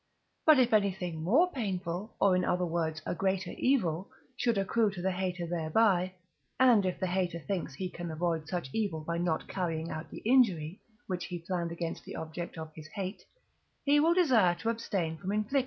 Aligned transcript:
But 0.47 0.57
if 0.57 0.73
anything 0.73 1.21
more 1.21 1.51
painful, 1.51 2.15
or, 2.19 2.35
in 2.35 2.43
other 2.43 2.65
words, 2.65 3.03
a 3.05 3.13
greater 3.13 3.51
evil, 3.51 4.09
should 4.35 4.57
accrue 4.57 4.89
to 4.89 4.99
the 5.03 5.11
hater 5.11 5.45
thereby 5.45 6.13
and 6.59 6.87
if 6.87 6.99
the 6.99 7.05
hater 7.05 7.37
thinks 7.37 7.75
he 7.75 7.87
can 7.87 8.09
avoid 8.09 8.47
such 8.47 8.71
evil 8.73 9.01
by 9.01 9.19
not 9.19 9.47
carrying 9.47 9.91
out 9.91 10.09
the 10.09 10.23
injury, 10.25 10.81
which 11.05 11.25
he 11.25 11.37
planned 11.37 11.71
against 11.71 12.03
the 12.03 12.15
object 12.15 12.57
of 12.57 12.73
his 12.73 12.87
hate 12.95 13.21
he 13.85 13.99
will 13.99 14.15
desire 14.15 14.55
to 14.55 14.69
abstain 14.69 15.17
from 15.17 15.31
inflicting 15.31 15.33
that 15.33 15.35
injury 15.35 15.59
(III. 15.59 15.59